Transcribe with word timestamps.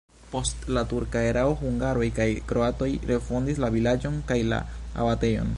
Post 0.35 0.63
la 0.77 0.81
turka 0.93 1.21
erao 1.31 1.51
hungaroj 1.59 2.09
kaj 2.21 2.27
kroatoj 2.53 2.91
refondis 3.13 3.63
la 3.67 3.73
vilaĝon 3.79 4.21
kaj 4.33 4.43
la 4.53 4.65
abatejon. 5.05 5.49